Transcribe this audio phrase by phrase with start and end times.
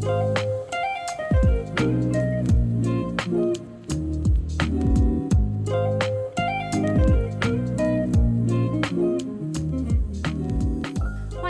[0.00, 0.08] 欢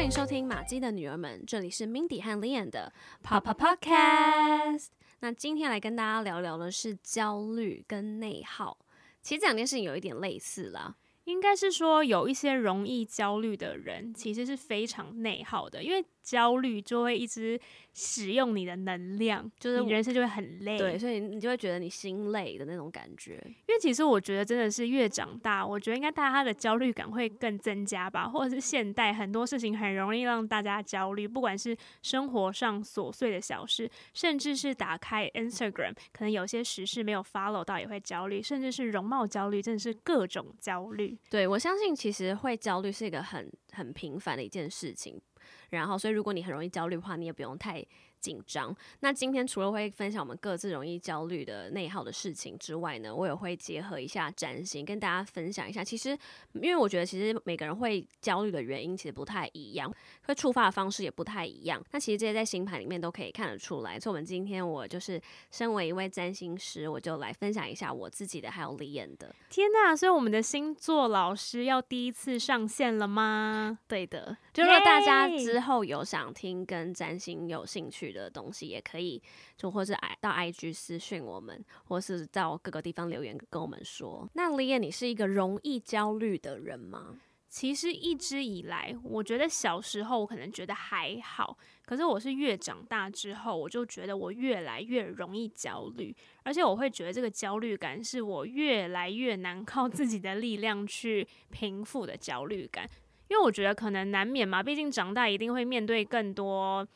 [0.04, 2.92] 迎收听马姬的女儿们，这里是 Mindy 和 Lian 的
[3.22, 4.88] Papa Podcast。
[5.20, 8.76] 那今天来跟大家聊聊的是焦虑跟内耗，
[9.22, 10.96] 其实这两件事情有一点类似啦。
[11.24, 17.60] 应该是说，有一些容易焦虑的人，其实是非常内耗的，因为焦虑就会一直
[17.92, 20.78] 使用你的能量，就是你人生就会很累。
[20.78, 23.32] 对，所以你就会觉得你心累的那种感觉。
[23.66, 41.18] 因为其实我觉得真的是越长大，我觉得应该大家的焦虑感会更增加吧，或者是现代很多事情很容易让大家焦虑，不管是生活上琐碎的小事，甚至是打开 Instagram，可能有些时事没有 follow 到也会焦虑，甚至是容貌焦虑，真的是各种焦虑。
[41.28, 45.20] 对，我相信其实会焦虑是一个很很平凡的一件事情。
[45.70, 47.84] 然后，所以如果你很容易焦虑的话，你也不用太
[48.20, 48.74] 紧张。
[49.00, 55.82] 那今天除了会分享我们各自容易焦虑的内耗的事情之外呢，我也会结合一下占星，跟大家分享一下。
[55.82, 56.10] 其实，
[56.52, 59.92] 因为我觉得其实每个人会焦虑的原因其实不太一样，
[60.24, 61.82] 会触发的方式也不太一样。
[61.90, 63.98] 那其实这些在星盘里面都可以看得出来。
[63.98, 69.34] 所以，我们今天我就是身为一位占星师，我就来分享一下我自己的，还有 Lian 的。
[69.48, 69.96] 天呐！
[69.96, 73.78] 所以我们的星座老师要第一次上线了吗？
[73.88, 79.22] 对的，就如果大家之后有想听跟占星有兴趣的东西也可以，
[79.56, 84.28] 就或是到 IG 私讯我们，或是到各个地方留言跟我们说。
[84.34, 87.18] 那 Lian，你是一个容易焦虑的人吗？
[87.48, 102.88] 其实一直以来，我觉得小时候我可能觉得还好，可是我是越长大之后，我就觉得我越来越容易焦虑，而且我会觉得这个焦虑感是我越来越难靠自己的力量去平复的焦虑感，
[103.26, 106.86] 因为我觉得可能难免嘛，毕竟长大一定会面对更多。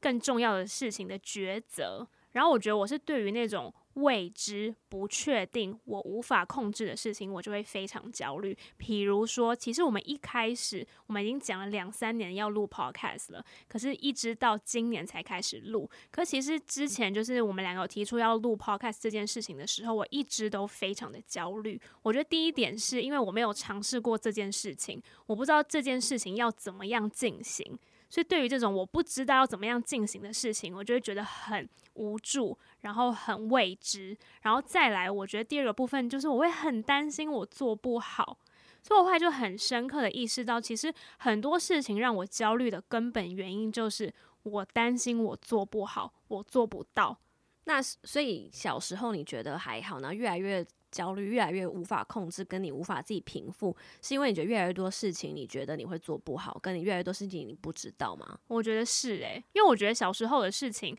[0.00, 8.56] 更重要的事情的抉择，然后我觉得我是对于那种未知、不确定、我无法控制的事情，我就会非常焦虑。
[8.76, 15.90] 比如说，其实我们一开始我们已经讲了两三年要录 podcast 了，可是一直到今年才开始录。
[16.12, 21.80] 可其实之前就是我们两个提出要录 podcast 这件事情的时候，我一直都非常的焦虑。
[22.02, 27.76] 我觉得第一点是因为我没有尝试过这件事情，我不知道这件事情要怎么样进行。
[28.10, 38.38] 所以，对于这种我不知道要怎么样进行的事情，我就会觉得很无助，然后很未知，然后再来，我觉得第二个部分就是我会很担心我做不好，
[38.82, 47.18] 所以我后来就很深刻的意识到，其实很多事情让我焦虑的根本原因就是我担心我做不好，我做不到。
[47.64, 50.14] 那所以小时候你觉得还好呢？
[50.14, 50.66] 越来越。
[50.90, 58.38] 焦虑越来越无法控制，跟你无法自己平复，是因为你觉得越来越多事情，你觉得你会做不好，跟你越来越多事情你不知道吗？
[58.48, 60.96] 我觉得是诶、因为我觉得小时候的事情。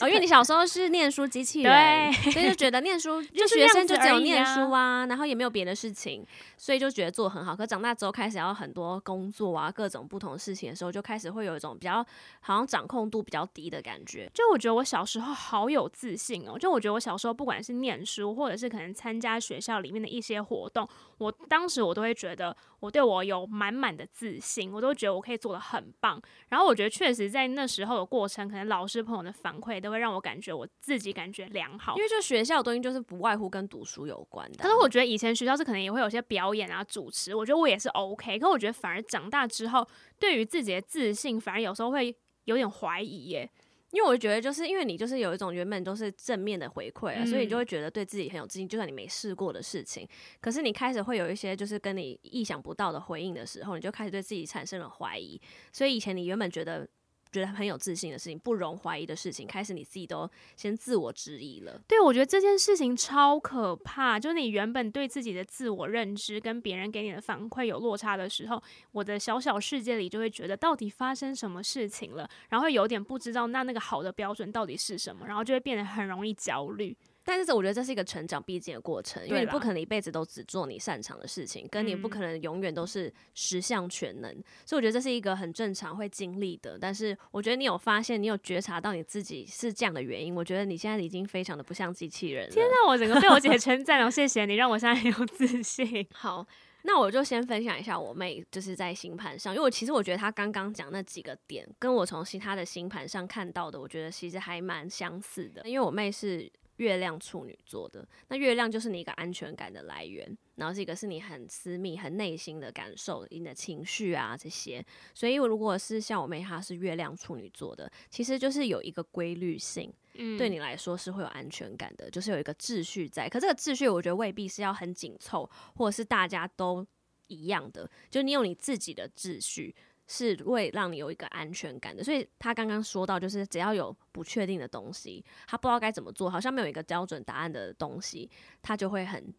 [0.00, 6.24] 哦，因为你小时候是念书机器人，对， 所以就觉得念书 就学生就只有念书啊，然后也没有别的事情，
[6.56, 7.54] 所以就觉得做很好。
[7.54, 12.04] 可长大之后开始要很多工作啊，各种不同的事情的时候，就开始会有一种比较
[12.40, 14.30] 好像掌控度比较低的感觉。
[14.34, 20.88] 就我觉得我小时候好有自信哦，就我觉得我小时候不管是念书，或者是可能参加学校里面的一些活动，
[21.18, 26.20] 我当时我都会觉得我对我有满满的自信，我都觉得我可以做的很棒。
[26.48, 34.58] 然后我觉得确实在那时候的过程，可能老师朋友的反馈都会让我感觉我自己感觉良好，因为就学校的东西就是不外乎跟读书有关的。
[34.58, 38.38] 可是我觉得以前学校是可能也会有些表演啊、主持，我觉得我也是 OK。
[38.38, 39.86] 可我觉得反而长大之后，
[40.18, 43.50] 对于自己的自信，反而有时候会有点怀疑耶。
[43.92, 48.68] 因为我觉得就是因为你就是有一种原本都是正面的回馈啊，嗯，所以你就会觉得对自己很有自信。
[48.68, 50.08] 就算你没试过的事情，
[50.40, 55.40] 可是你开始会有一些就是跟你意想不到的回应的时候，你就开始对自己产生了怀疑。
[55.72, 56.88] 所以以前你原本觉得。
[57.32, 61.80] 觉得很有自信的事情，不容怀疑的事情，开始你自己都先自我质疑了。
[61.86, 64.18] 对，我觉得这件事情超可怕。
[64.18, 76.96] 就你原本对自己的自我认知跟别人给你的反馈有落差的时候，我的小小世界里就会觉得到底发生什么事情了，然后有点不知道那那个好的标准到底是什么，然后就会变得很容易焦虑。
[77.22, 86.78] 但是我觉得这是一个成长必经的过程，因为你不可能一辈子都只做你擅长的事情，跟你不可能永远都是十项全能，嗯，所以我觉得这是一个很正常会经历的。
[86.78, 92.50] 但是我觉得你有发现，你有觉察到你自己是这样的原因，我觉得你现在已经非常的不像机器人了。
[92.50, 96.06] 天哪，我整个被我姐称赞了，谢谢你让我现在很有自信。
[96.14, 96.44] 好，
[96.82, 105.62] 那我就先分享一下我妹就是在星盘上，因为我其实我觉得她刚刚讲那几个点，跟我从其他的星盘上看到的，我觉得其实还蛮相似的。
[105.64, 106.50] 因为我妹是。
[106.80, 108.06] 月亮处女座的。
[108.28, 114.84] 那月亮就是你一个安全感的来源，然后是一个是你很私密、很内心的感受、你的情绪啊这些。
[115.14, 123.28] 所以如果是像我妹她是月亮处女座的，其实就是有一个规律性，嗯，对你来说是会有安全感的，就是有一个秩序在。
[123.28, 126.86] 可这个秩序我觉得未必是要很紧凑，或者是大家都
[127.26, 129.74] 一样的，就你有你自己的秩序。
[130.12, 138.28] 是会让你有一个安全感的，所以他刚刚说到，就是只要有不确定的东西，他不知道该怎么做，好像没有一个标准答案的东西，
[138.60, 139.32] 他就会很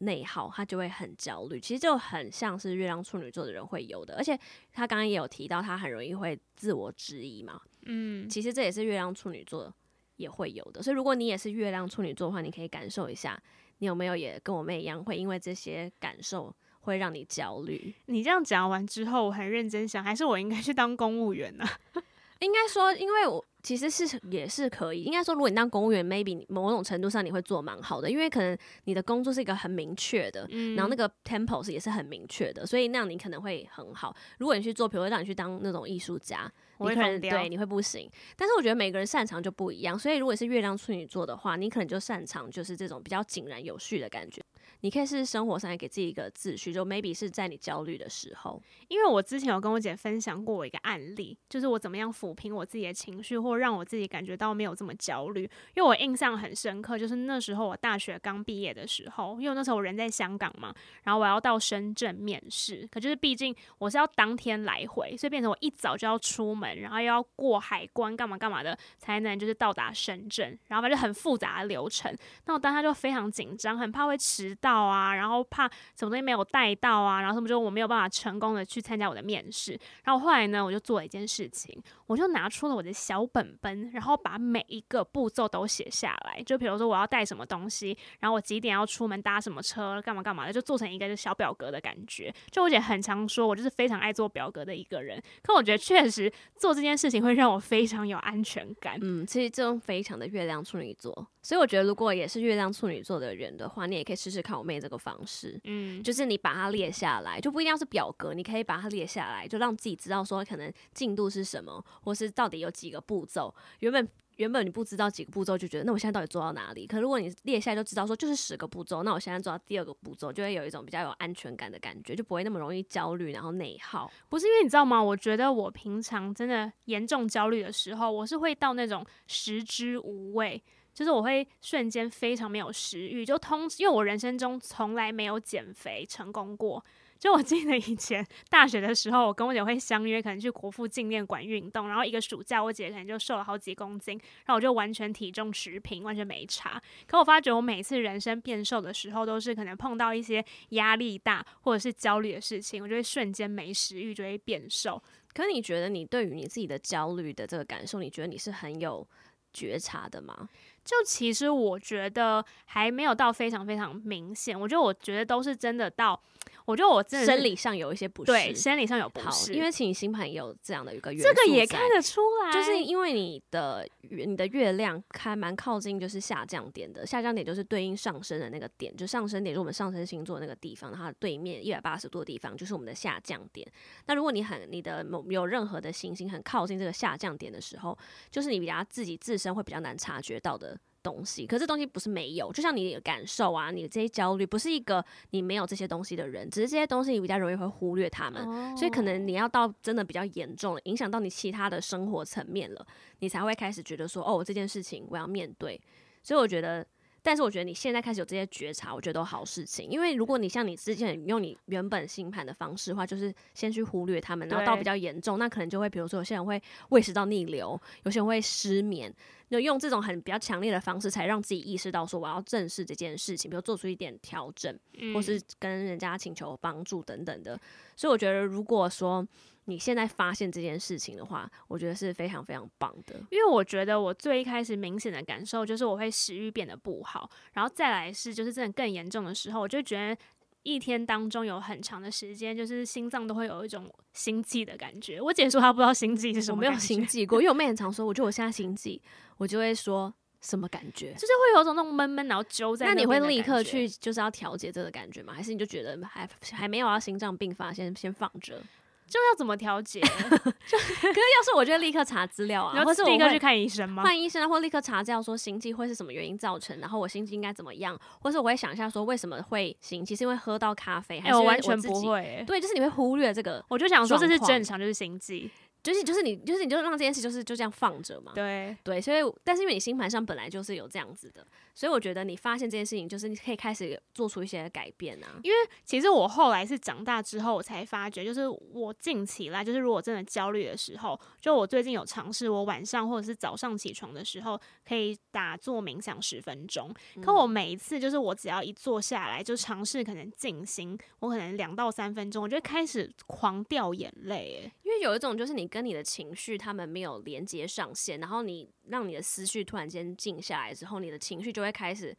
[0.00, 1.58] 内耗，他就会很焦虑。
[1.58, 4.38] 其实就很像是月亮处女座的人会有的，而且
[4.74, 7.58] 他刚刚也有提到，他很容易会自我质疑嘛。
[7.86, 9.74] 嗯，其实这也是月亮处女座
[10.16, 10.82] 也会有的。
[10.82, 13.42] 所以如果你也是月亮处女座的话，你可以感受一下，
[13.78, 16.54] 你有没有也跟我妹一样，会因为这些感受。
[16.80, 17.94] 会让你焦虑。
[18.06, 21.64] 你这样讲完之后，我很认真想，还是我应该去当公务员呢？
[22.40, 25.02] 应该说，因为我其实是也是可以。
[25.02, 34.16] 应该说，如果你当公务员，maybe 某种程度上你会做蛮好的，因为可能你的工作是一个很明确的，嗯、然后那个 tempo 也是很明确的，所以那样你可能会很好。
[34.38, 38.10] 如果你去做，比如说让你去当那种艺术家，你可能对你会不行。
[38.38, 44.40] 但是我觉得每个人擅长就不一样，所以如果是月亮处女座的话，你可能就擅长就是这种比较井然有序的感觉。
[44.80, 55.42] 你可以是生活上也给自己一个秩序，就 maybe 是在你焦虑的时候，因为我之前有跟我姐分享过我一个案例，就是我怎么样抚平我自己的情绪，或让我自己感觉到没有这么焦虑。
[55.74, 72.16] 因为我印象很深刻，就是那时候我大学刚毕业的时候，因为那时候我人在香港嘛，然后我要到深圳面试，可就是毕竟我是要当天来回，所以变成我一早就要出门，然后又要过海关干嘛干嘛的，才能就是到达深圳，然后反正很复杂的流程。
[72.46, 74.69] 那我当时就非常紧张，很怕会迟到。
[74.70, 79.78] 到啊，然后怕什么东西没有带到啊，然后什么就我没有办法成功的去参加我的面试。
[80.04, 81.76] 然后后来呢，我就做了一件事情，
[82.06, 86.40] 我就拿出了我的小本本，然后把每一个步骤都写下来。
[86.44, 92.32] 就比如说我要带什么东西，然后我几点要出门搭什么车，干嘛干嘛的，就做成一个就小表格的感觉。
[92.50, 98.98] 就我姐很常说我就是非常爱做表格的一个人，可我觉得确实做这件事情会让我非常有安全感。
[99.02, 101.12] 嗯，其实这种非常的月亮处女座，
[101.42, 104.59] 所以我觉得如果也是月亮处女座的人的话，你也可以试试看。
[104.60, 113.54] 我妹这个方式，嗯，就是你把它列下来，就不一定要是表格，你可以把它列下来，就让自己知道说可能进度是什么，或是到底有几个步骤。
[113.78, 116.86] 原本原本你不知道几个步骤，就觉得那我现在到底做到哪里？
[116.86, 124.10] 可如果你列下来就知道说就是十个步骤，那我现在做到第二个步骤，就会有一种比较有安全感的感觉，就不会那么容易焦虑，然后内耗。
[124.28, 125.02] 不是因为你知道吗？
[125.02, 130.62] 我觉得我平常真的严重焦虑的时候，我是会到那种食之无味。
[130.92, 136.84] 就是我会瞬间非常没有食欲，就通，因为我人生中从来没有减肥成功过。
[137.18, 146.80] 就我记得以前大学的时候，我跟我姐会相约，可能去国父纪念馆运动，然后一个暑假，我姐可能就瘦了好几公斤，然后我就完全体重持平，完全没差。
[147.06, 155.02] 可我发觉我每次人生变瘦的时候，都是可能碰到一些压力大或者是焦虑的事情，我就会瞬间没食欲，就会变瘦。
[155.34, 159.06] 可你觉得你对于你自己的焦虑的这个感受，你觉得你是很有
[159.52, 160.48] 觉察的吗？
[160.84, 166.20] 就其实我觉得还没有到非常非常明显，我觉得我觉得都是真的到。
[166.66, 183.66] 我觉得我真的生理上有一些不适，对，生理上有不适，因为其实星盘有这样的一个月，这个也看得出来，就是因为你的你的月亮还蛮靠近就是下降点的，下降点就是对应上升的那个点，就上升点就是我们上升星座那个地方，它对面一百八十度的地方就是我们的下降点。
[184.06, 187.98] 那如果你很你的某有任何的行星很靠近这个下降点的时候，
[188.30, 190.69] 就是你比较自己自身会比较难察觉到的。
[191.02, 202.86] 东西，可是这东西不是没有，就像你的感受啊，你的这些焦虑，不是一个你没有这些东西的人，只是这些东西你比较容易会忽略他们，哦、所以可能你要到真的比较严重了，影响到你其他的生活层面了，
[203.20, 205.80] 你才会开始觉得说，哦，这件事情我要面对。
[206.22, 206.86] 所以我觉得，
[207.22, 216.60] 但是我觉得你现在开始有这些觉察，我觉得都好事情，因为如果你像你之前用你原本星盘的方式的话，就是先去忽略他们，然后到比较严重，那可能就会，比如说有些人会
[216.90, 219.14] 胃食道逆流，有些人会失眠。
[219.50, 227.60] 就用这种很比较强烈的方式，才让自己意识到说我要正视这件事情，比如做出一点调整，嗯、或是跟人家请求帮助等等的。
[227.96, 229.26] 所以我觉得，如果说
[229.70, 233.14] 你现在发现这件事情的话，我觉得是非常非常棒的。
[233.30, 240.20] 因为我觉得我最一开始明显的感受就是我会食欲变得不好，然后再来是就是真的更严重的时候，我就觉得。
[240.62, 245.18] 一天当中有很长的时间，就是心脏都会有一种心悸的感觉。
[245.18, 249.00] 我姐说她不知道心悸是什么，我没有心悸过，因 为我妹很常说，我觉得我现在心悸，
[249.38, 250.12] 我就会说
[250.42, 252.92] 什么感觉，就是会有种那种闷闷，然后揪在那。
[252.92, 255.32] 那你会立刻去就是要调节这个感觉吗？
[255.32, 258.62] 还是你就觉得还还没有要心脏病发，先先放着？
[259.10, 260.00] 就要怎么调节？
[260.00, 260.06] 就
[260.78, 264.04] 可是要是我就立刻查资料啊，或是立刻去看医生吗？
[264.04, 267.98] 换医生啊，或立刻查资料说心悸会是什么原因造成，然后我心悸应该怎么样？
[268.20, 272.44] 或是我会想一下说为什么会心悸，是因为喝到咖啡，还是我、欸、我完全不会、欸？
[272.46, 275.50] 对，就是你会忽略这个，我就想说这是正常，就是心悸。
[275.82, 281.42] 就是就是你就是你就让这件事就是就这样放着嘛，对对，所以但是因为你星盘上本来就是有这样子的，
[281.80, 285.40] 所以我觉得你发现这件事情，就是你可以开始做出一些改变啊。
[285.42, 296.94] 因为其实我后来是长大之后，我才发觉，就是我近期来，就是如果真的焦虑的时候，就我最近有尝试，我晚上或者是早上起床的时候，可以打坐冥想十分钟。
[297.22, 305.70] 可我每一次就是我只要一坐下来，就尝试可能静心，我可能两到三分钟，我就开始狂掉眼泪，哎，因为有一种就是你。
[305.70, 312.16] 跟你的情绪，他们没有连接上线，然后你让你的思绪突然间静下来之后，你的情绪就会开始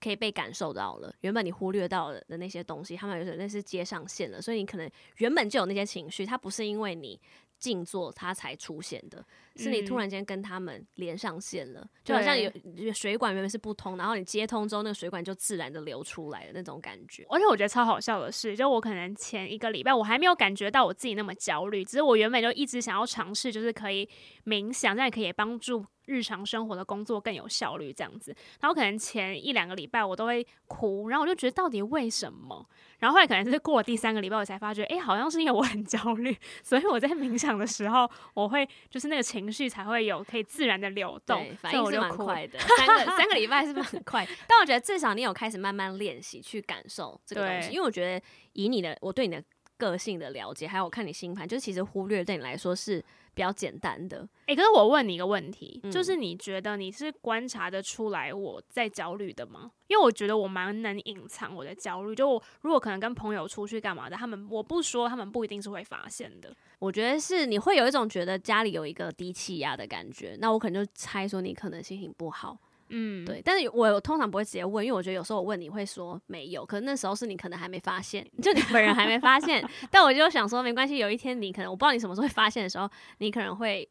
[0.00, 1.14] 可以被感受到了。
[1.20, 7.20] 原本你忽略到的那些东西，他们有点类似接上线了，所以你可能原本就有那些情绪，它不是因为你。
[7.56, 9.24] 静坐，它才出现的，
[9.56, 12.52] 是你突然间跟他们连上线了，嗯、就好像有
[12.92, 17.24] 水管原本是不通，然后你接通之后，那个水管就自然的流出来的那种感觉。
[17.30, 24.06] 而且我觉得超好笑的是，就我可能前一个礼拜我还没有感觉到我自己那么焦虑，只是我原本就一直想要尝试，就是可以
[24.44, 25.86] 冥想，这样也可以帮助。
[26.06, 28.34] 日常生活的工作更有效率，这样子。
[28.60, 32.66] 然后可能前一两个礼拜我都会哭，然后我就觉得到底为什么？
[32.98, 42.58] 然后后来可能是过了第三个礼拜，我才发觉，哎，好像是因为我很焦虑，所以我在冥想的时候，我会就是那个情绪才会有可以自然的流动，反应是蛮快的。
[42.58, 44.26] 三个三个礼拜是不是很快？
[44.48, 49.42] 但我觉得至少你有开始慢慢练习去感受这个东西，因为我觉得以你的我对你的
[49.76, 53.04] 个性的了解，还有我看你星盘，就是其实忽略对你来说是。
[53.34, 59.72] 比较简单的，诶、欸，可是我问你一个问题，嗯、就是你觉得你是观察得出来我在焦虑的吗？
[59.88, 66.54] 因为我觉得我蛮能隐藏我的焦虑，就我如果可能跟朋友出去干嘛的，他们我不说，他们不一定是会发现的。
[66.78, 72.58] 我觉得是你会有一种觉得家里有一个低气压的感觉，那我可能就猜说你可能心情不好。
[72.88, 79.66] 嗯，对，但是我通常不会直接问，因为我觉得有时候我问你会说没有，可是那时候是你可能还没发现，就你本人还没发现。
[79.90, 82.88] 但我就想说没关系，有一天你可能我不知道你什么时候会发现的时候，
[83.18, 83.88] 你可能会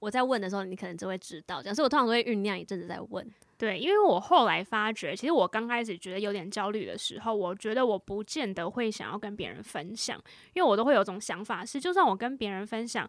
[0.00, 3.26] 我在问的时候，你可能就会知道这样，所以我通常都会酝酿一阵子再问。
[3.56, 10.20] 对，因为我后来发觉，其实我刚开始觉得有点焦虑的时候，我觉得我不见得会想要跟别人分享，
[10.52, 13.08] 因为我都会有种想法是，就算我跟别人分享。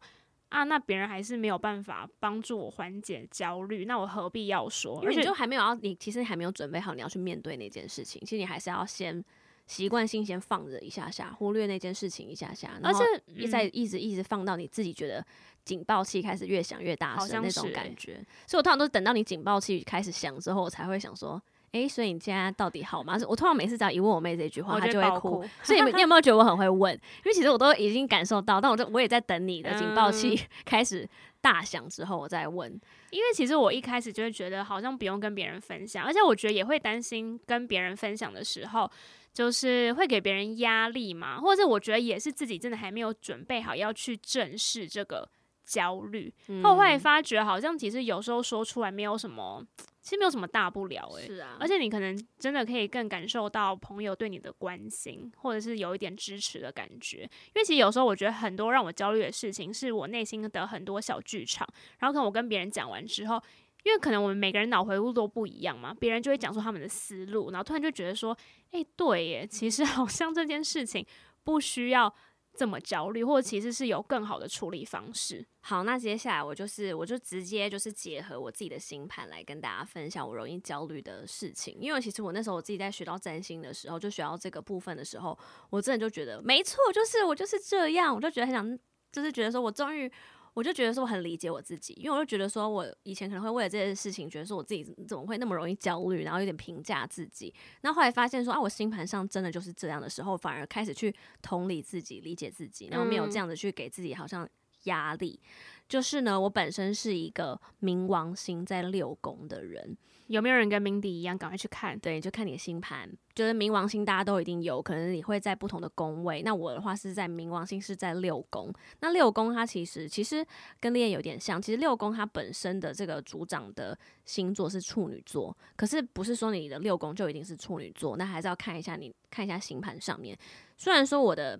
[0.53, 5.01] 啊，那别人还是没有办法帮助我缓解焦虑，那我何必要说？
[5.01, 8.21] 因为你就还没有要，你其实还没有准备好你要去面对那件事情。
[8.21, 9.23] 其实你还是要先
[9.65, 15.25] 习惯性先放着一下下，忽略那件事情一下下，然后一再一直一直放到你自己觉得
[15.65, 18.13] 警报器开始越响越大声那种感觉。
[18.13, 21.41] 欸、所以我通常都是等到你警报器开始响之后，我才会想说。
[21.73, 23.17] 诶、欸，所以你现在到底好吗？
[23.27, 25.43] 我通常每次只要一问我妹这句话，她就会哭。
[25.63, 26.93] 所以你，有没有觉得我很会问？
[26.93, 31.07] 因为其实我都已经感受到，但我就我也在等你的警报器 开始
[31.41, 32.71] 大响之后，我再问。
[33.09, 38.89] 因为其实我一开始就会觉得好像不用跟别人分享，而且我觉得也会担心跟别人分享的时候，
[39.33, 45.27] 就是会给别人压力嘛，或者我觉得也是自己真的还没有准备好要去正视这个
[45.65, 46.31] 焦虑。
[46.63, 49.65] 后来发觉好像其实有时候说出来没有什么。
[50.03, 57.21] 其实没有什么大不了诶、欸，是啊，而且你可能真的可以更感受到朋友对你的关心，或者是有一点支持的感觉。
[57.21, 61.65] 因为其实有时候我觉得很多让我焦虑的事情，是我内心的很多小剧场。
[61.99, 63.41] 然后可能我跟别人讲完之后，
[63.83, 68.37] 因为可能我们每个人脑回路都不一样嘛，别人就会讲出他们的思路，然后突然就觉得说，
[68.71, 71.05] 诶，对耶，其实 好像这件事情
[71.45, 72.13] 不需要。
[72.55, 75.45] 这么焦虑，或者其实是有更好的处理方式。
[75.61, 81.77] 好，那接下来我就是，我就直接就是结合我自己的星盘来跟大家分享我容易焦虑的事情。
[81.79, 85.37] 因为其实我那时候我自己在学到占星的时候，就学到这个部分的时候，
[85.69, 88.79] 我真的就觉得没错，就是我就是这样，我就觉得很想，
[89.11, 90.11] 就是觉得说我终于。
[90.53, 97.53] 我就觉得说我很理解我自己，因为我就觉得说我以前可能会为了这件事情，觉得说我自己怎么会那么容易焦虑，然后有点评价自己。
[97.81, 104.47] 那后来发现说啊，我星盘上真的就是这样的时候，反而开始去同理自己、理解自己，然后没有这样子去给自己好像
[104.83, 105.39] 压力。
[105.41, 105.49] 嗯、
[105.89, 109.97] 就是呢，我本身是一个冥王星在六宫的人。
[110.27, 111.37] 有没有人跟 Mindy 一样？
[111.37, 111.97] 赶快去看。
[111.99, 116.41] 对，就看你的星盘，就是冥王星，大家都一定有可能你会在不同的宫位。
[116.41, 118.73] 那我的话是在冥王星是在六宫。
[119.01, 120.45] 那六宫它其实其实
[120.79, 121.61] 跟烈有点像。
[121.61, 130.37] 其实六宫它本身的这个主掌的星座是处女座，可是不是说你的六宫就一定是处女座，那还是要看一下你看一下星盘上面。
[130.77, 131.59] 虽然说我的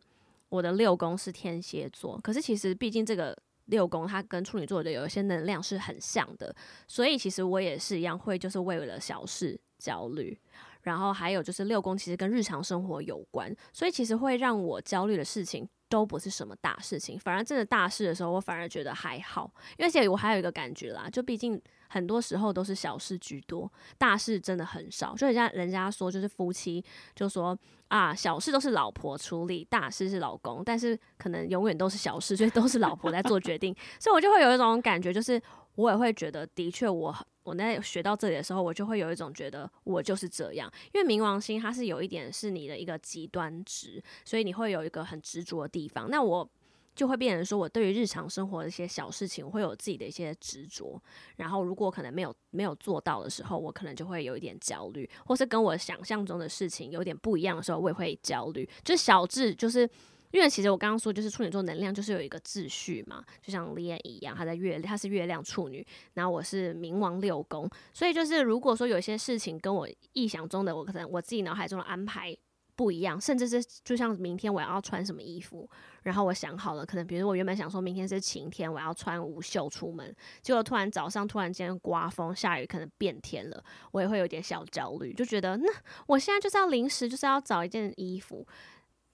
[0.50, 3.38] 我的六宫是天蝎座，可是其实毕竟这个。
[3.66, 6.54] 六宫它跟处女座的有一些能量是很像的，
[6.88, 10.38] 所以其实我也是一样会就是为了小事焦虑，
[10.82, 21.62] 然后还有就是六宫其实跟日常生活有关，所以其实会让我焦虑的事情都不是什么大事情，反而真的大事的时候，我反而觉得还好，因为现在我还有一个感觉啦，就毕竟
[21.94, 25.14] 很多时候都是小事居多，大事真的很少。
[25.16, 26.84] 就人家人家说，就是夫妻
[27.16, 27.56] 就说
[27.88, 35.40] 啊，小事都是老婆处理，大事是老公，但是可能永远都是小事，所以都是老婆在做决定，所以我就会有一种感觉，就是
[35.76, 37.16] 我也会觉得，的确我。
[37.44, 46.10] 我在学到这里的时候，我就会有一种觉得我就是这样，因为冥王星它是有一点是你的一个极端值，所以你会有一个很执着的地方。
[46.10, 46.50] 那我
[46.96, 51.02] 就会变成说，我对于日常生活的一些小事情，我会有自己的一些执着。
[51.38, 58.70] 然后如果可能没有没有做到的时候，我可能就会有一点焦虑，或是跟我想象中的事情有点不一样的时候，我也会焦虑。
[58.84, 59.90] 就小智就是。
[60.34, 65.86] 因为其实我刚刚说，就是处女座能量就是有一个秩序嘛，就像 Liam 一样，他在月，他是月亮处女，
[66.16, 72.36] 然后我是冥王六宫，所以就是如果说有些事情跟我臆想中的，我可能我自己脑海中的安排
[72.76, 75.70] 不一样，甚至是就像明天我要穿什么衣服，
[76.04, 85.70] 然后我想好了，可能比如我原本想说明天是晴天，我要穿无袖出门，结果突然早上突然间刮风下雨，可能变天了，我也会有点小焦虑，就觉得那
[86.08, 88.48] 我现在就是要临时就是要找一件衣服。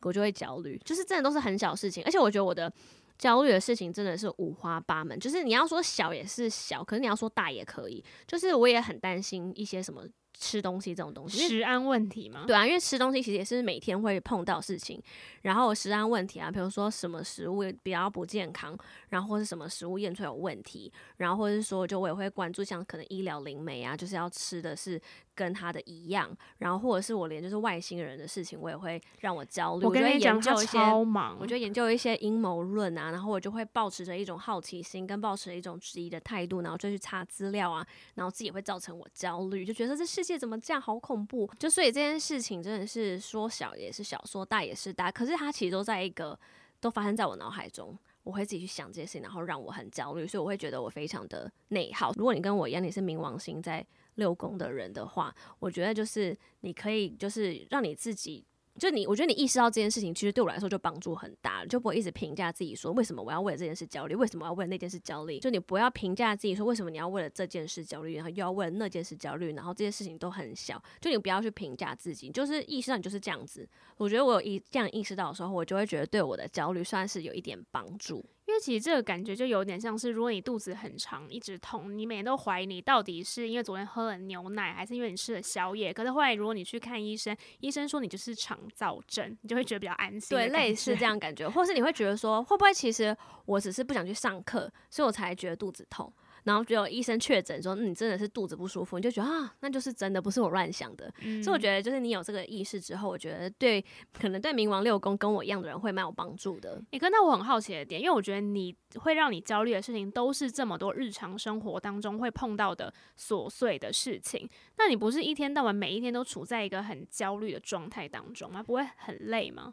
[0.03, 2.71] 我就会焦虑，就是真的都是很小事情，而且我觉得我的
[3.17, 10.05] 焦虑的事情真的是五花八门，就是你要说小也是小，可是你要说大也可以，就是我也很担心一些什么。
[10.39, 12.45] 吃东西这种东西，食安问题吗？
[12.47, 15.01] 对啊，因为吃东西其实也是每天会碰到事情，
[15.41, 18.75] 然后食安问题啊，比如说什么食物比较不健康，
[19.09, 24.99] 然后或是什么食物验出有问题，然后或者是说，就我也会关注像可能医疗灵媒啊，就是要吃的是
[25.35, 26.29] 跟他的一样，
[26.59, 29.85] 然后或者是我连就是外星人的事情，我也会让我焦虑。
[29.85, 41.49] 我跟你讲，他超忙，我就研究一些阴谋论啊，然后我就会抱持着一种好奇心，跟抱持着一种质疑的态度，然后就去查资料啊，然后自己也会造成我焦虑，就觉得这世界怎么这样，好恐怖！
[41.59, 45.11] 就所以这件事情真的是说小也是小，说大也是大。
[45.11, 46.39] 可是它其实都在一个
[46.79, 50.25] 都发生在我脑海中，我会自己去想这些事情，然后让我很焦虑。
[50.25, 52.11] 所以我会觉得我非常的内耗。
[52.15, 58.45] 如果你跟我一样，你是冥王星在六宫的人的话，我觉得就是你可以就是让你自己。
[58.79, 65.37] 就你，我觉得你意识到这件事情，其实对我来说就帮助很大了，就不会一直评价自己说为什么我要为了这件事焦虑，为什么要为了那件事焦虑。
[65.39, 70.81] 就你不要评价自己说为什么你要为了这件事焦虑，然后又要为了那件事焦虑，然后这些事情都很小。
[71.01, 73.67] 就你不要去评价自己，就是意识到你就是这样子。
[73.97, 78.25] 我觉得我有一这样意识到的时候，我就会觉得对我的焦虑算是有一点帮助。
[78.49, 85.93] 因为其实这个感觉就有点像是，如果你肚子很长，一直痛，你每天都怀疑你到底是因为昨天喝了牛奶，还是因为你吃了宵夜。
[85.93, 90.35] 可是后来如果你去看医生，医生说你就是肠燥症，你就会觉得比较安心。
[90.35, 96.11] 对，类似这样感觉，或是你会觉得说，会不会其实我只是不想去上课，所以我才觉得肚子痛。
[96.49, 101.13] 然后只有医生确诊说，嗯，你真的是肚子不舒服，你就觉得啊，那就是真的，不是我乱想的。
[101.21, 101.43] 嗯。
[101.43, 103.83] 所以我觉得，就是你有这个意识之后，我觉得对，
[104.19, 106.81] 可能对冥王六宫跟我一样的人会蛮有帮助的。
[106.89, 114.49] 你跟那我很好奇的点，因为我觉得你会让你焦虑的事情，都是这么多日常生活当中会碰到的琐碎的事情。
[114.79, 118.63] 那你不是一天到晚每一天都处在一个很焦虑的状态当中吗？
[118.63, 119.71] 不会很累吗？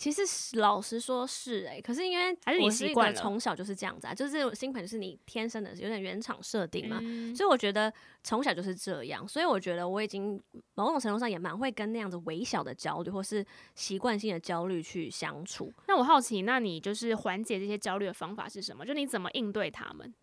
[0.00, 0.22] 其实
[0.56, 2.34] 老实说是哎、欸，可是因为
[2.64, 7.92] 我是一个从小就是这样子啊，就是这种星盘就是你天生的，有点原厂设定嘛，嗯、所以我觉得
[8.24, 10.42] 从小就是这样，所以我觉得我已经
[10.74, 15.70] 某种程度上也蛮会跟那样子微小的焦虑或是习惯性的焦虑去相处。
[15.86, 18.86] 那我好奇，那你就是缓解这些焦虑的方法是什么？
[18.86, 20.14] 就你怎么应对他们？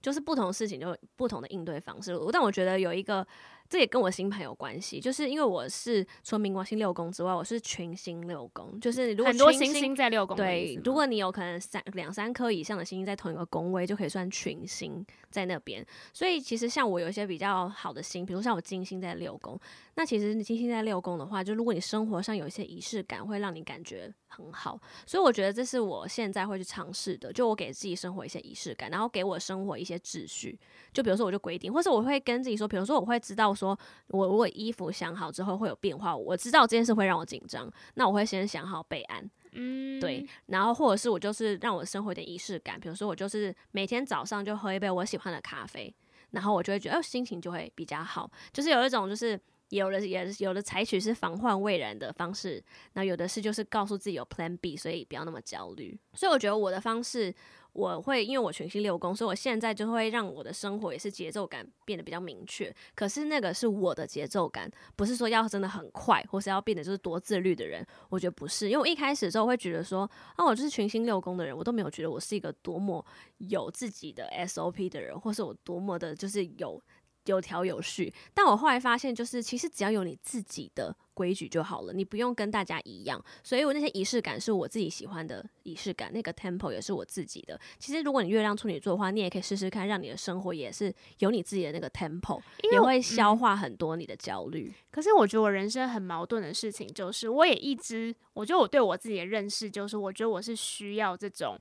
[0.00, 3.26] 就是不同的事情就不同的应对方式，但我觉得有一个。
[3.68, 15.84] 这也跟我星盘有关系，就是因为我是除了冥王星六宫之外，我是群星六宫，就是如果很多星星在六宫，对，如果你有可能三两三颗以上的星星在同一个宫位，就可以算群星在那边。
[16.12, 19.58] 所以其实像我有一些比较好的星，比如像我金星在六宫，
[19.94, 24.80] 那其实你金星在六宫的话，就如果你生活上有一些仪式感，会让你感觉很好。
[25.04, 30.56] 所以我觉得这是我现在会去尝试的，就我给自己生活一些仪式感，然后给我生活一些秩序。
[30.92, 33.55] 就比如说，我就规定，或者我会跟自己说，比如说我会知道。
[33.56, 33.76] 说
[34.08, 45.92] 我如果衣服想好之后会有变化，我知道这件事会让我紧张，那我会先想好备案，嗯，对，然后或者是我就是让我生活一点仪式感，比如说我就是每天早上就喝一杯我喜欢的咖啡，
[46.32, 49.40] 然后我就会觉得，哦，心情就会比较好，就是有一种就是
[49.70, 57.34] 有的也有的采取是防患未然的方式，那有的是就是告诉自己有 Plan B，所以不要那么焦虑，所以我觉得我的方式。
[57.76, 62.74] 我会因为我群星六宫，所以我现在就会让我的生活也是节奏感变得比较明确。
[62.94, 67.86] 可是那个是我的节奏感，不是说要真的很快，或是要变得就是多自律的人。
[68.08, 73.04] 我觉得不是，因为我一开始的时候会觉得说，啊，我就是群星六宫的人，我都没有觉得我是一个多么
[73.36, 76.82] 有自己的 SOP 的人，或是我多么的就是有
[77.26, 78.12] 有条有序。
[78.32, 83.18] 但我后来发现，就是其实只要有你自己的规矩就好了，你不用跟大家一样。
[83.42, 87.58] 所以我那些仪式感是我自己喜欢的仪式感，那个 tempo 也是我自己的。
[87.78, 92.38] 其实如果你月亮处女座的话，你也可以试试看，让你的生活也是有你自己的那个 tempo，
[92.70, 94.70] 也会消化很多你的焦虑。
[94.90, 101.58] 可是我觉得我人生很矛盾的事情就是，我也一直，我觉得我对我自己的认识就是，我觉得我是需要这种。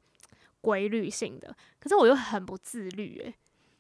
[0.62, 3.36] 规律性的，可是我又很不自律，诶，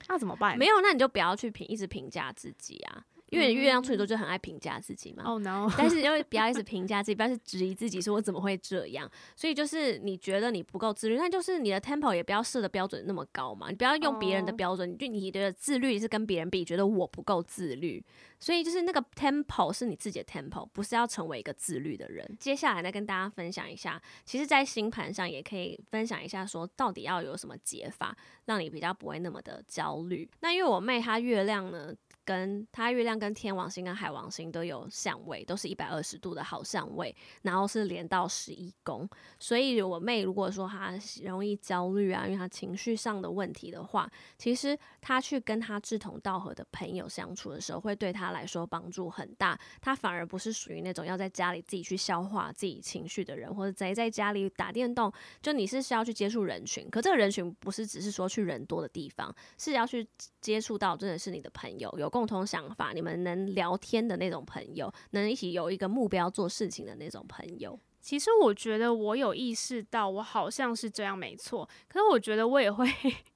[0.07, 0.55] 那怎么办？
[0.55, 3.03] 没有，那你就不要去评，一直评价自己啊。
[3.35, 5.23] 因为月亮处女座就很爱评价自己嘛。
[5.25, 5.69] 哦、oh, no！
[5.77, 9.09] 但是因为不要一直评价自己，不要去质疑自己，说我怎么会这样？
[9.35, 13.69] 所以就是你觉得你不够自律，那就是你的 tempo 也不要设的标准那么高嘛。
[13.69, 14.99] 你不要用别人的标准，你、oh.
[15.01, 18.03] 就你的自律是跟别人比，觉得我不够自律。
[18.39, 22.37] 所以就是那个 tempo 是你自己的 tempo，不是要成为一个自律的人。
[22.39, 30.29] 接下来再，跟大家分享一下，其实，在星盘上也可以分享一下，说到底要有什么解法，让你比较不会那么的焦虑。
[30.41, 31.93] 那因为我妹她月亮呢。
[32.25, 39.07] 跟他月亮跟天王星跟海王星都有相位，都是一百二十度的好相位，然后是连到十一宫，
[39.39, 49.57] 所以我妹如果说她容易焦虑啊，因为她情绪上的问题的话，其实她去跟她志同道合的朋友相处的时候，会对她来说帮助很大。
[49.79, 55.13] 她反而不是属于那种要在家里自己去消化自己情绪的人，或者宅在家里打电动。
[55.41, 60.07] 就你是需要去接触人群，可这个人群不是只是说去人多的地方，是要去
[60.45, 62.07] 接触到真的是你的朋友有。
[62.07, 67.79] 共同想法，你们能聊天的那种朋友，能一起有一个目标做事情的那种朋友。
[67.99, 71.67] 其实我觉得我有意识到，我好像是这样，没错。
[71.87, 72.87] 可是我觉得我也会，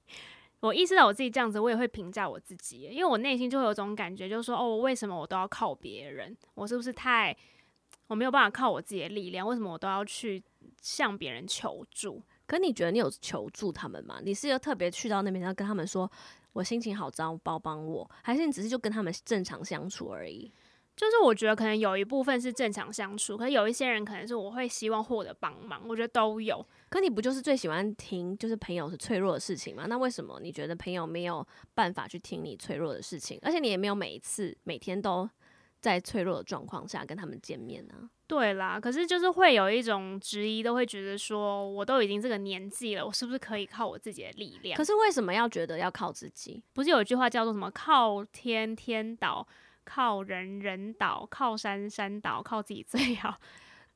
[0.60, 6.36] 我意识到我自己这样子，我也会评价我自己，因为我内心就会有种感觉，就是说，哦，为什么我都要靠别人？
[6.54, 7.36] 我是不是太，
[8.06, 9.44] 我没有办法靠我自己的力量？
[9.44, 10.40] 为什么我都要去
[10.80, 12.22] 向别人求助？
[12.46, 14.20] 可你觉得你有求助他们吗？
[14.24, 16.08] 你是要特别去到那边，然后跟他们说？
[16.52, 20.52] 我心情好糟，帮帮我，还是你只是就跟他们正常相处而已？
[20.96, 26.66] 就是我觉得可能有一部分是正常相处，可是有一些人可能是我会希望获得帮忙，我觉得都有。
[26.90, 29.86] 可你不就是最喜欢听就是朋友是脆弱的事情吗？
[29.88, 33.38] 那为什么你觉得朋友没有办法去听你脆弱的事情？
[33.40, 35.26] 而且你也没有每一次每天都
[35.80, 38.10] 在脆弱的状况下跟他们见面呢、啊？
[38.26, 44.76] 对啦，可是就是会有一种质疑，都会觉得说，我都已经这个年纪了，我是不是可以靠我自己的力量？
[44.76, 46.62] 可是为什么要觉得要靠自己？
[46.72, 49.44] 不是有一句话叫做什么“靠天天倒，
[49.84, 53.38] 靠人人倒，靠山山倒，靠自己最好”？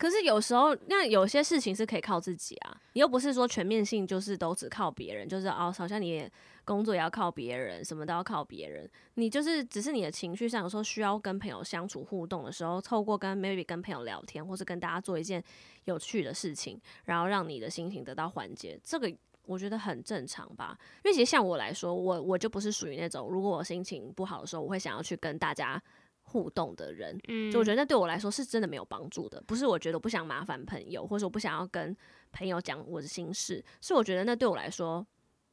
[0.04, 6.30] 可是有时候，那有些事情是可以靠自己啊，你又不是说全面性就是都只靠别人，就是哦，好像你。
[6.66, 8.88] 工作也要靠别人，什么都要靠别人。
[9.16, 15.44] 你就是只是你的情绪上，有时候需要跟朋友相处互动的时候，透过跟 maybe 跟朋友聊天，或是跟大家做一件
[15.84, 18.80] 有趣的事情，然后让你的心情得到缓解。
[18.82, 19.14] 这个
[19.44, 20.74] 我觉得很正常吧。
[21.04, 25.78] 因为其实像我来说，我我就不是属于那种如果我心情不好的时候，我会想要去跟大家
[26.24, 27.18] 互动的人。
[27.28, 29.42] 嗯，就我觉得那对我来说是真的没有帮助的。
[29.46, 31.96] 不是我觉得我不想麻烦朋友，或者说我不想要跟
[32.32, 35.06] 朋友讲我的心事，是我觉得那对我来说。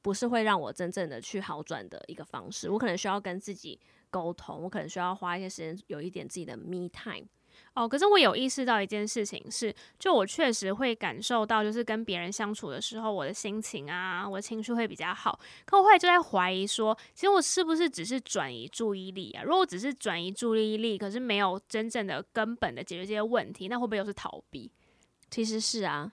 [0.03, 3.79] 不是会让我真正的去好转的一个方式，我可能需要跟自己
[4.10, 7.27] 沟通，我可能需要花一些时间，有一点自己的 me time。
[7.73, 15.39] 哦，可是我有意识到一件事情是，就我确实会感受到，就是跟别人相处的时候，我的心情啊，我的情绪会比较好。
[15.65, 19.43] 可我后来就在怀疑说，其实我是不是只是转移注意力啊？
[19.43, 24.71] 如果我只是转移注意力，可是没有真正的根本的解决这些问题，那会不会又是逃避？
[25.29, 26.12] 其实是啊。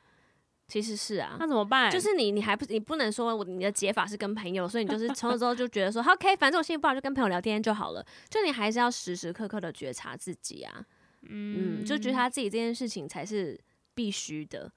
[0.69, 1.91] 其实是啊，那怎么办？
[1.91, 8.05] 就是你，你还不，你不能说我你的解法是跟朋友，所以你就是从此之后就觉得说， OK，反正我心情不好就跟朋友聊天就好了。
[8.29, 10.85] 就你还是要时时刻刻的觉察自己啊，
[11.29, 13.59] 嗯，嗯，就觉得他自己这件事情才是
[13.95, 14.71] 必须的。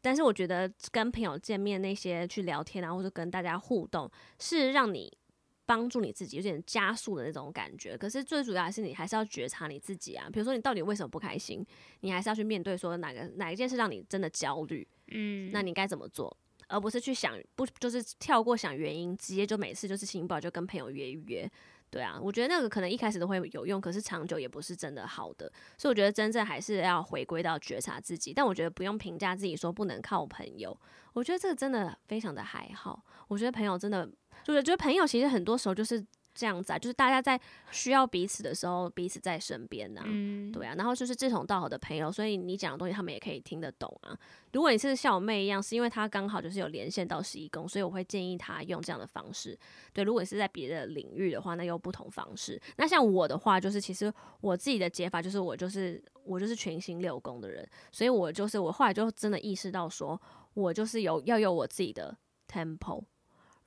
[0.00, 5.16] 但是我觉得跟朋友见面那些去聊天啊，或者跟大家互动，是让你。
[5.64, 10.28] 帮助你自己有点加速的那种感觉，可是最主要的是你还是要觉察你自己啊。
[10.30, 11.64] 比如说你到底为什么不开心，
[12.00, 16.36] 你还是要去面对说哪个哪一件事让你真的焦虑，嗯，那你该怎么做，
[16.66, 21.50] 而不是去想不就是跳过想原因，直接就每次就是心情不好就跟朋友约一约。
[21.92, 25.52] 对啊，我觉得那个可能一开始都会有用，可是长久也不是真的好的。
[25.76, 28.32] 所以我觉得真正还是要回归到觉察自己。
[28.32, 30.74] 但我觉得不用评价自己说不能靠朋友，
[31.12, 33.04] 我觉得这个真的非常的还好。
[33.28, 34.08] 我觉得朋友真的
[34.42, 36.02] 就是，觉得朋友其实很多时候就是。
[36.34, 37.40] 这样子啊，就是大家在
[37.70, 40.50] 需要彼此的时候，彼此在身边呐、啊嗯。
[40.52, 44.16] 对啊，然后就是志同道合的朋友，所以你讲的东西他们也可以听得懂啊。
[44.52, 49.58] 如果你是像我妹一样，是因为她刚好就是有连线到十一宫，所以我会建议她用这样的方式。
[49.92, 52.60] 对，如果你是在别的领域的话，那又不同方式。
[52.76, 60.20] 那像我的话，就是其实我自己的解法就是我就是我就是全星六宫的人，所以我就是我后来就真的意识到说，
[60.54, 62.16] 我就是有要有我自己的
[62.46, 63.02] tempo。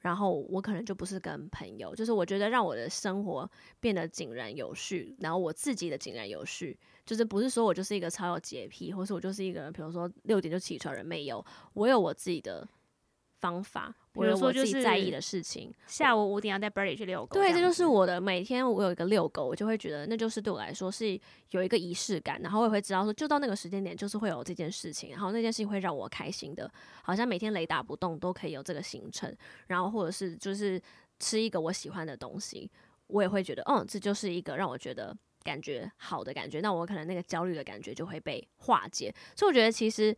[0.05, 12.67] 然后我可能就不是跟朋友，就是我觉得让我的生活变得井然有序，然后我自己的井然有序，就是不是说我就是一个超有洁癖，或是我就是一个比如说六点就起床人，没有，我有我自己的
[13.41, 13.93] 方法。
[14.13, 17.33] 我有我自己在意的事情，下午五点要带 Birdy 去遛狗。
[17.33, 18.65] 对，这就是我的每天。
[18.65, 21.19] 我有一个遛狗，我就会觉得那就是对我来说是
[21.49, 26.71] 有一个仪式感，然后我也会知道说，就到那个时间点，就是会有这件事情，然后那件事情会让我开心的，
[27.03, 29.35] 好像每天雷打不动都可以有这个行程，
[29.67, 30.81] 然后或者是就是
[31.19, 32.71] 吃一个我喜欢的东西，
[33.07, 39.13] 我也会觉得，嗯，这就是一个让我觉得感觉好的感觉，那我可能那个焦虑的感觉就会被化解。
[39.35, 40.15] 所以我觉得其实。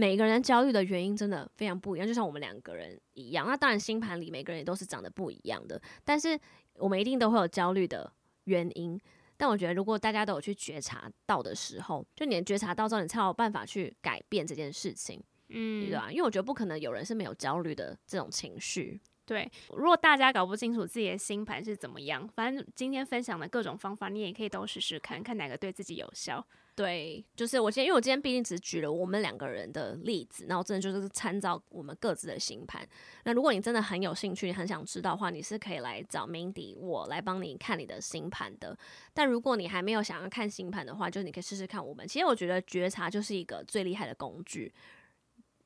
[0.00, 3.44] 每个人焦虑的原因真的非常不一样，就像我们两个人一样。
[3.48, 6.38] 那当然，星盘里每个人也都是长得不一样的，但是
[6.74, 8.12] 我们一定都会有焦虑的
[8.44, 8.96] 原因。
[9.36, 16.08] 但我觉得，如果大家都有去觉察到的时候，就你觉察到之后，你才有办法去改变这件事情，嗯，对吧？
[16.12, 19.00] 因为我觉得不可能有人是没有焦虑的这种情绪。
[19.26, 26.46] 对，如果大家搞不清楚自己的星盘是怎么样，反正今天分享的各种方法，你也可以都试试看，看哪个对自己有效。
[26.78, 32.88] 对，就是我今天，因为我今天毕竟只举了我们两个人的例子，那我真的就是参照我们各自的星盘。
[33.24, 38.78] 那如果你真的很有兴趣，你很想知道的话，你是可以来找 Mindy 我来帮你看你的星盘的。
[39.12, 42.06] 但如果你还没有想要看星盘的话，就你可以试试看我们。
[42.06, 44.72] 其实我觉得觉察就是一个最厉害的工具。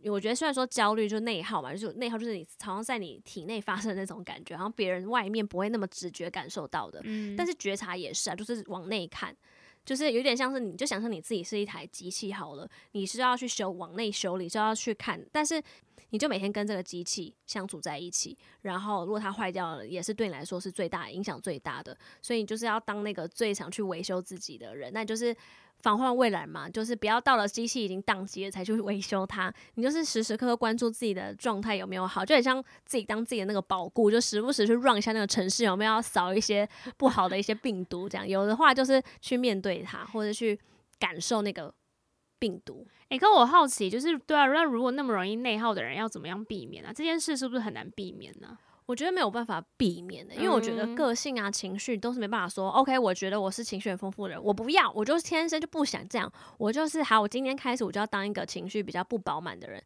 [0.05, 7.03] 我觉得虽然说焦虑就是内耗嘛，就是内耗就是你好像在你体内发生的那种感觉，然后别人外面不会那么直觉感受到的。
[7.05, 9.37] 嗯，但是觉察也是啊，就是往内看。
[9.85, 15.63] 就是有点像是，你就想象你自己是一台机器好了，你是要去修，往内修理，就要去看，但是
[16.11, 25.35] 你就每天跟这个机器相处在一起，然后如果它坏掉了，也是对你来说是最大影响最大的，所以你就是要当那个最想去维修自己的人，那就是。
[25.83, 29.53] 防患未然嘛，就是不要到了机器已经宕机了才去维修它。
[29.75, 40.59] 你就是时时刻刻关注自己的状态有没有好，就很像自己当自己的那个保固，就时不时去 run 一下那个城市有没有扫一些不好的一些病毒，这样有的话就是去面对它，或者去
[41.01, 41.75] 感受那个
[42.39, 42.87] 病毒。
[43.09, 46.93] 诶、欸，可我好奇，就是对啊，那如果那么容易内耗的人要怎么样避免啊？
[46.95, 48.57] 这件事是不是很难避免呢？
[48.87, 52.69] 我觉得没有办法避免的，因为我觉得个性啊、情绪都是没办法说。
[52.71, 59.83] OK，我觉得我是情绪很丰富的人，我不要，我就是天生就不想这样，我就是好，我今天开始我就要当一个情绪比较不饱满的人。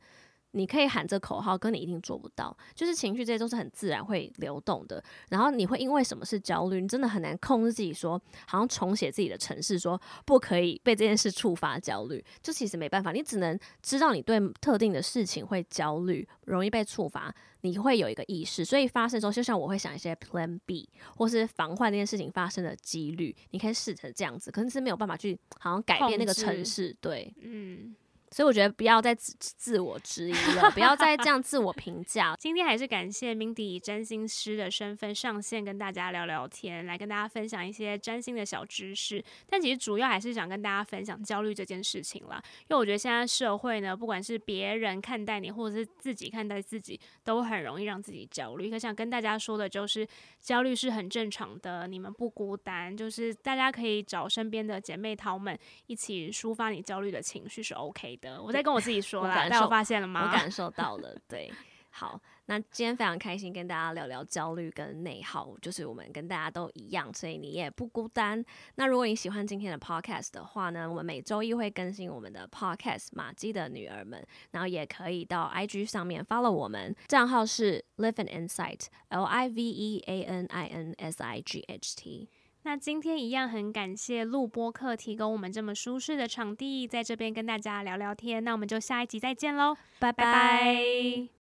[0.52, 2.56] 你可以喊这口号，跟你一定做不到。
[2.74, 12.24] 就是情绪这些都是很自然会流动的，然后你会因为什么是焦虑，你真的很难控制自己说，说好像重写自己的城市，说不可以被这件事触发焦虑。
[12.42, 18.64] 就其实没办法，你只能知道你对特定的事情会焦虑，容易被触发，你会有一个意识。
[18.64, 26.96] 所以发生之后，就像我会想一些 Plan B，或是防患这件事情发生的几率，你可以试着这样子，可是是没有办法去好像改变那个城市。
[27.00, 27.94] 对，嗯。
[28.36, 32.36] 所以我觉得不要再自自我质疑了，不要再这样自我评价。
[32.38, 39.24] 今天还是感谢 Mindy 以占星师的身份上线，跟大家聊聊天，来跟大家分享一些占星的小知识。
[39.48, 48.70] 但其实主要还是想跟大家分享焦虑这件事情啦，因为我觉得现在社会呢，不管是别人看待你，或者是自己看待自己，都很容易让自己焦虑。
[48.70, 50.06] 可想跟大家说的就是，
[50.42, 60.26] 焦虑是很正常的，你们不孤单，就是大家可以找身边的姐妹淘们一起抒发你焦虑的情绪是 OK 的，我在跟我自己说啦，大家发现了吗？
[60.26, 61.52] 我感受到了，对，
[61.90, 68.44] 好，那今天非常开心跟大家聊聊焦虑跟内耗，就是我们跟大家都一样，所以你也不孤单。
[68.74, 80.46] 那如果你喜欢今天的 podcast 的话呢，我们每周一会更新我们的 podcast《马姬的女儿们》，然后也可以到 IG 上面 follow 我们，账号是 Live an Insight，L I V E A N
[80.50, 82.28] I N S I G H T。
[82.66, 88.42] 那今天一样很感谢录播客提供我们这么舒适的场地，在这边跟大家聊聊天。
[88.42, 91.28] 那我们就下一集再见喽，拜拜。